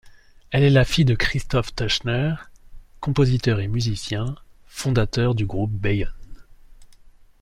Elle 0.49 0.63
est 0.63 0.71
la 0.71 0.83
fille 0.83 1.05
de 1.05 1.13
Christoph 1.13 1.75
Theusner, 1.75 2.33
compositeur 3.01 3.59
et 3.59 3.67
musicien, 3.67 4.33
fondateur 4.65 5.35
du 5.35 5.45
groupe 5.45 5.73
Bayon. 5.73 6.09